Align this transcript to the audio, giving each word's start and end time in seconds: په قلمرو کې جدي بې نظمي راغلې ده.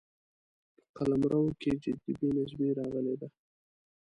په 0.79 0.89
قلمرو 0.95 1.41
کې 1.61 1.71
جدي 1.81 2.11
بې 2.19 2.27
نظمي 2.37 2.69
راغلې 2.79 3.15
ده. 3.21 3.27